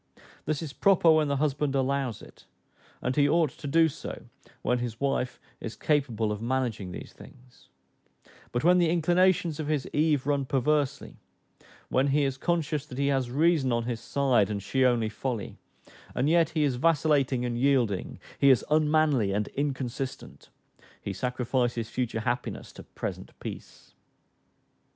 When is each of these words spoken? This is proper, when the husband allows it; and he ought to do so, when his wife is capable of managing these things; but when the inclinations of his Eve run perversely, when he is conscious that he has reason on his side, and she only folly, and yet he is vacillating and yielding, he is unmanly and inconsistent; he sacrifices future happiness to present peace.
This 0.45 0.63
is 0.63 0.73
proper, 0.73 1.11
when 1.11 1.27
the 1.27 1.35
husband 1.35 1.75
allows 1.75 2.23
it; 2.23 2.45
and 3.03 3.15
he 3.15 3.29
ought 3.29 3.51
to 3.51 3.67
do 3.67 3.87
so, 3.87 4.23
when 4.63 4.79
his 4.79 4.99
wife 4.99 5.39
is 5.59 5.75
capable 5.75 6.31
of 6.31 6.41
managing 6.41 6.91
these 6.91 7.13
things; 7.13 7.69
but 8.51 8.63
when 8.63 8.79
the 8.79 8.89
inclinations 8.89 9.59
of 9.59 9.67
his 9.67 9.87
Eve 9.93 10.25
run 10.25 10.45
perversely, 10.45 11.17
when 11.89 12.07
he 12.07 12.23
is 12.23 12.39
conscious 12.39 12.83
that 12.87 12.97
he 12.97 13.09
has 13.09 13.29
reason 13.29 13.71
on 13.71 13.83
his 13.83 13.99
side, 13.99 14.49
and 14.49 14.63
she 14.63 14.83
only 14.83 15.07
folly, 15.07 15.59
and 16.15 16.27
yet 16.27 16.49
he 16.57 16.63
is 16.63 16.77
vacillating 16.77 17.45
and 17.45 17.59
yielding, 17.59 18.19
he 18.39 18.49
is 18.49 18.65
unmanly 18.71 19.31
and 19.31 19.49
inconsistent; 19.49 20.49
he 20.99 21.13
sacrifices 21.13 21.91
future 21.91 22.21
happiness 22.21 22.71
to 22.73 22.81
present 22.81 23.37
peace. 23.39 23.93